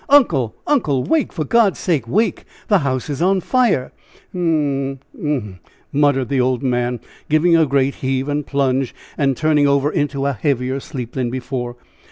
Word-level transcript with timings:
"Uncle! 0.09 0.55
uncle! 0.65 1.03
wake, 1.03 1.31
for 1.31 1.45
God's 1.45 1.77
sake, 1.77 2.07
wake! 2.07 2.43
the 2.69 2.79
house 2.79 3.07
is 3.07 3.21
on 3.21 3.39
fire!" 3.39 3.91
"Hum 4.33 4.93
m 4.99 4.99
m 5.23 5.59
e!" 5.63 5.69
muttered 5.91 6.27
the 6.27 6.41
old 6.41 6.63
man, 6.63 6.99
giving 7.29 7.55
a 7.55 7.67
great 7.67 7.93
heave 8.01 8.27
and 8.27 8.43
plunge, 8.43 8.95
and 9.15 9.37
turning 9.37 9.67
over 9.67 9.91
into 9.91 10.25
a 10.25 10.33
heavier 10.33 10.79
sleep 10.79 11.11
than 11.11 11.29
before. 11.29 11.75